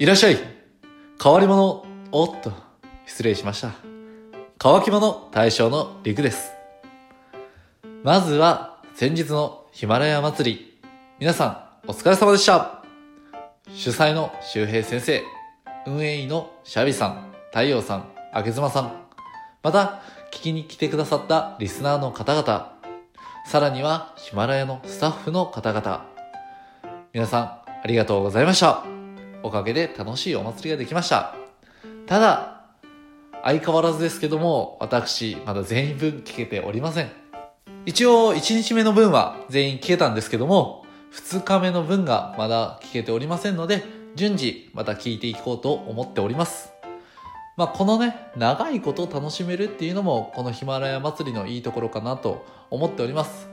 [0.00, 0.38] いらっしゃい
[1.22, 2.54] 変わり者おっと、
[3.04, 3.72] 失礼しました。
[4.56, 6.52] 乾き物大将の陸です。
[8.02, 10.80] まずは、先日のヒマラヤ祭り。
[11.18, 12.82] 皆さん、お疲れ様でした。
[13.74, 15.22] 主催の周平先生、
[15.86, 18.92] 運営委員のシャビさん、太陽さん、あけずまさん、
[19.62, 20.00] また、
[20.32, 22.72] 聞きに来てくださったリスナーの方々、
[23.44, 26.06] さらにはヒマラヤのスタッフの方々、
[27.12, 28.89] 皆さん、ありがとうございました。
[29.42, 31.34] おかげで楽しいお祭りができました。
[32.06, 32.60] ただ、
[33.42, 37.10] 相変わらずですけども、私、まだ全員分聞けておりません。
[37.86, 43.84] 一応、1日目の分は全員聞けたんですけども、2日目の分がまだ聞けておりませんので、
[44.14, 46.72] 順次また聞いていこうと思っております。
[47.56, 53.48] まあ、このね、長いこと楽しめるっていうのも、このヒマラヤ祭りのいいところかなと思っております。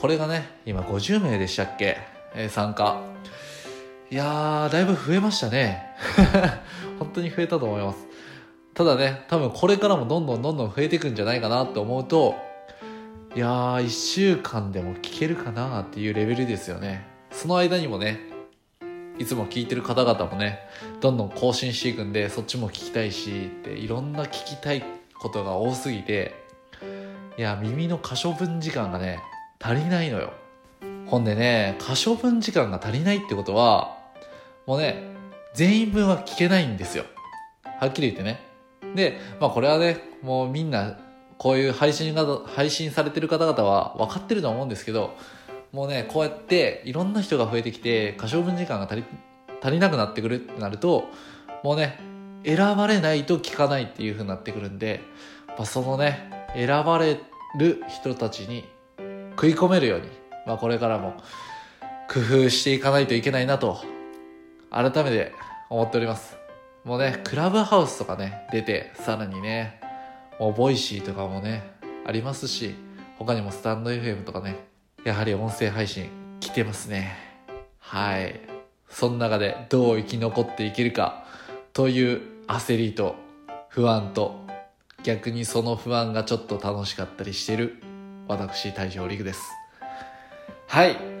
[0.00, 1.98] これがね、今50名でしたっけ、
[2.50, 3.00] 参加。
[4.10, 5.94] いやー、だいぶ増えましたね。
[6.98, 8.06] 本当に増えたと思います。
[8.72, 12.34] ただね、多分これからもどんどんどんどん増えていくんじゃないかなって思うと、
[13.36, 17.06] いやー、1週間でも聞けるかなっていうレベルですよね。
[17.30, 18.18] その間にもね、
[19.18, 20.60] いつも聞いてる方々もね、
[21.02, 24.82] どんどん更新していくんで、そっちも聞きたいし、っていろんな聞きたい
[25.20, 26.34] ことが多すぎて、
[27.36, 29.20] いや、耳の可処分時間がね、
[29.60, 30.32] 足りないのよ。
[31.04, 33.97] ほんでね、可処分時間が足りないってことは、
[34.68, 35.02] もうね、
[35.54, 37.06] 全員分は聞けないんですよ。
[37.80, 38.38] はっきり言ってね。
[38.94, 40.98] で、まあこれはね、もうみんな、
[41.38, 45.16] こういう配信が、配信されてる方々は分かってると思うんですけど、
[45.72, 49.04] もうね、こうやっていろんな人が増えてきて、可処分時間が足り、
[49.62, 51.04] 足りなくなってくるってなると、
[51.64, 51.98] もうね、
[52.44, 55.00] 選ばれないと聞かないっていう風になってくるんで、
[55.46, 57.18] まあ、そのね、選ばれ
[57.58, 58.68] る人たちに
[59.30, 60.08] 食い込めるように、
[60.46, 61.14] まあこれからも
[62.12, 63.80] 工夫していかないといけないなと、
[64.70, 65.32] 改めて
[65.70, 66.36] 思っております。
[66.84, 69.80] もうね、クラブハウスとかね、出て、さらにね、
[70.38, 71.62] もう Voicy とかもね、
[72.06, 72.74] ありますし、
[73.18, 74.56] 他にもスタンド FM とかね、
[75.04, 76.08] やはり音声配信
[76.40, 77.16] 来てますね。
[77.78, 78.40] はい。
[78.88, 81.24] その中でどう生き残っていけるか
[81.72, 83.16] という焦りと
[83.68, 84.46] 不安と
[85.02, 87.82] 逆にその不安がちょっと楽しかったりしてる
[88.26, 89.52] 私大将陸です。
[90.66, 91.17] はい。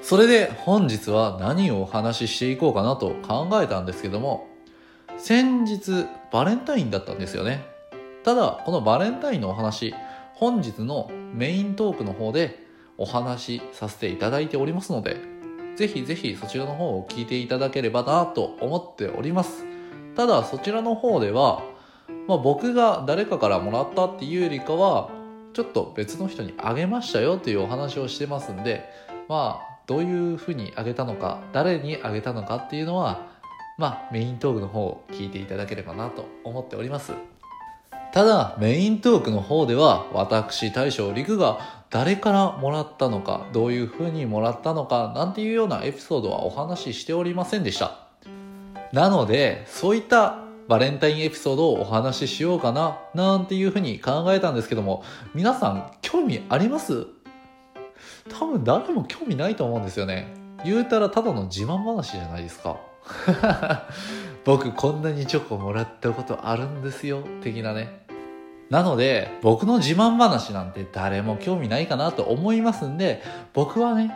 [0.00, 4.48] それで本日は何をお話ししていこうかなと考えたんですけども、
[5.18, 7.64] 先日バレンタインだったんですよね。
[8.24, 9.94] ただ、このバレンタインのお話、
[10.34, 12.64] 本日のメイントークの方で
[12.96, 15.16] お話しさせていただいておりますので、
[15.76, 19.64] ぜひぜひそちらの方を聞いていただければなと思っております。
[20.16, 21.62] ただ、そちらの方では、
[22.26, 25.10] まあ、僕が誰かからもらったっていうよりかは、
[25.52, 28.84] ちょっと別の人にあげましたよというお話をしてますんで、
[29.28, 33.26] まあ、どういうふうにあげたのか、誰にあげたのかっていうのは、
[33.78, 37.14] まあ、メイントークの方を聞いていただければなと思っております。
[38.12, 47.98] ただ、メイントークの方では、私、大将陸が誰からもらったのか、どういう風にもらったのか、なんていうようなエピソードはお話ししておりませんでした。
[48.92, 50.38] なので、そういった
[50.68, 55.02] バレンタインエピソードをお話ししようかな、なんていう風に考えたんですけども、
[55.34, 57.06] 皆さん、興味あります？
[58.28, 60.34] 多分誰も興味ないと思うんですよね。
[60.64, 62.78] 言うたらただの自慢話じゃないですか。
[64.44, 68.06] 僕こんなにチョコもらったことあるんですよ、的なね。
[68.70, 73.22] なので、僕の自慢話なんて誰も興味ないかなと思いますんで、
[73.54, 74.12] 僕はね、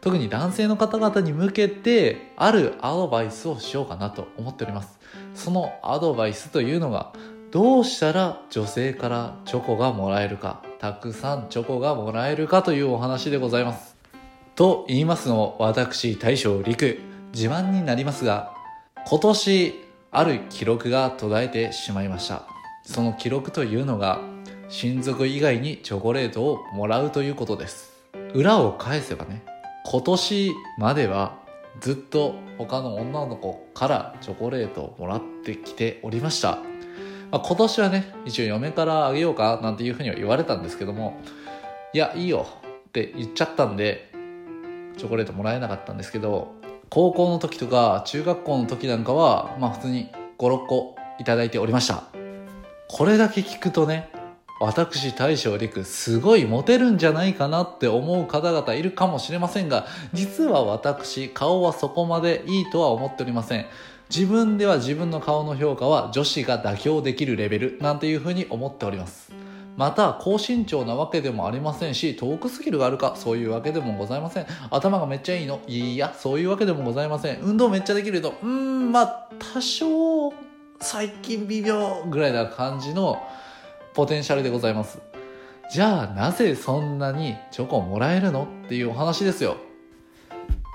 [0.00, 4.98] 特に男性の方々に向けて、あるアドバイスをしようかなと思っております。
[5.34, 7.12] そのアドバイスというのが、
[7.56, 13.96] どうしたら女性からチョコがもらえるか、たくさんチョコがもらえるかというお話でございます。
[14.56, 16.98] と言いますのも、私、大将陸、
[17.32, 18.52] 自慢になりますが、
[19.06, 19.74] 今年、
[20.10, 22.42] ある記録が途絶えてしまいました。
[22.84, 24.20] その記録というのが、
[24.68, 27.90] 親族以外にチョコレートをもらうということです。
[28.34, 29.42] 裏を返せばね、
[29.86, 31.38] 今年までは
[31.80, 36.58] ずっと他の女の子からチョコレートをもらってきておりました。
[37.36, 41.20] まあ、今年はね、一応嫁からあげようかなんていうふうには言われたんですけども、
[41.92, 42.46] いや、いいよ
[42.88, 44.10] って言っちゃったんで、
[44.96, 46.54] チョコレートもらえなかったんですけど、
[46.88, 52.04] 高校の時とか中学校の時なんかは、まあ普通に5、6個いただいておりました。
[52.88, 54.08] これだけ聞くとね、
[54.58, 59.84] 私大将陸すごいモテるんじゃないかなって思う方々いるかもしれませんが、
[60.14, 63.66] 実は私顔はそこまでいいとは思っておりません。
[64.08, 69.32] 自分では自分の顔の評価は女子が妥協できるレベルなんていうふうに思っております。
[69.76, 74.46] また高身長なわけでもありませんし遠くスキルがあるかそういうわけでもございません。
[74.70, 77.40] 頭がめっちゃいいのいやそういうわけでもございません。
[77.40, 80.32] 運動めっちゃできるとうーんまあ多少
[80.80, 83.20] 最近微妙ぐらいな感じの
[83.92, 85.00] ポテンシャルでございます。
[85.72, 88.46] じゃあなぜそんなにチョコもらえるの？
[88.66, 89.56] っていうお話ですよ。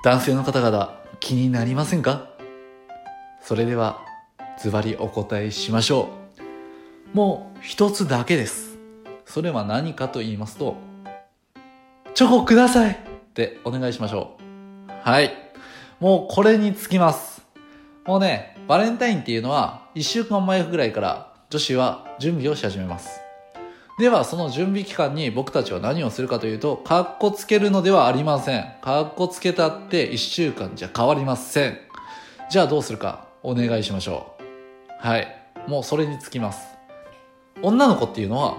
[0.04, 2.31] 男性の方々気になりませんか？
[3.42, 4.06] それでは
[4.60, 6.10] ズバリお答えしましょ
[7.14, 8.72] うもう一つだけです
[9.32, 10.76] それは何かと言いますと、
[12.14, 12.96] チョコくださいっ
[13.34, 14.36] てお願いしましょ
[14.90, 14.92] う。
[15.10, 15.32] はい。
[16.02, 17.42] もうこれにつきます。
[18.06, 23.22] もうね、バレンタインっていうのは1週間前ぐらいから女子は準備をし始めます。
[24.00, 28.66] では、その準備期間に僕たちは何をするかというと、カッコつけるのではありません。
[28.82, 31.78] カッコつけたって1週間じゃ変わりません。
[32.50, 35.08] じゃあどうするかお願いしましょう。
[35.08, 35.36] はい。
[35.68, 36.68] もうそれにつきます。
[37.62, 38.58] 女の子っていうのは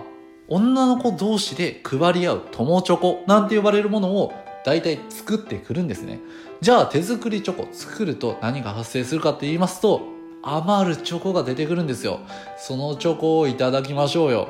[0.48, 4.32] 女の子同士で配り合う友チョコなんて呼ばれるものを
[4.64, 6.20] 大体作ってくるんですね。
[6.60, 10.02] じゃあ手作りチョコ作ると何が発生するかって言いますと
[10.42, 12.20] 余るチョコが出てくるんですよ。
[12.56, 14.48] そのチョコをいただきましょうよ。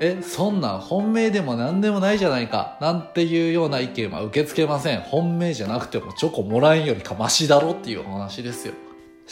[0.00, 2.76] え、そんなん本命でも何でもないじゃないか。
[2.80, 5.00] なんていうような意見は受け付けません。
[5.00, 8.74] 本命じゃなくてもチョコもらえんよりかマシだろっていうお話ですよ。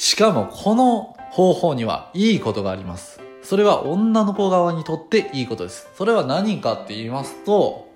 [0.00, 3.20] しかもこの方法にはいいことがあります。
[3.42, 5.90] それは女の子側にとっていいことです。
[5.94, 7.86] それは何かって言いますと、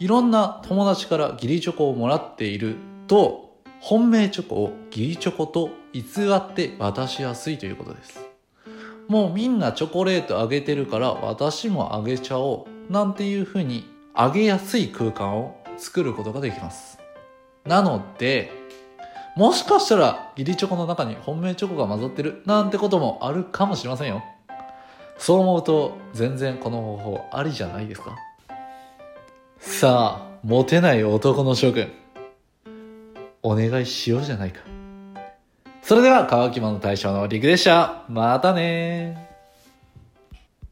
[0.00, 2.74] いろんな友達から義理チョコをもらっている
[3.06, 6.02] と、本命チョコを義理チョコと偽
[6.34, 8.28] って渡しやすいということです。
[9.06, 16.98] もうみんなチョコレートあげてるから私もあげちゃおうなんていうふうにあげやすい空間を作ることができます。
[17.64, 18.63] なので、
[19.36, 24.22] もしかしたら義理チョコの中に本命チョコが混ざってるなんてこともあるかもしれませんよ。
[25.18, 28.16] そう思うと全然この方法ありじゃないですか？
[29.58, 31.90] さあ、モテない男の諸君。
[33.42, 34.60] お願いしようじゃないか。
[35.82, 38.04] それでは、乾き物大将の陸でした。
[38.08, 39.33] またね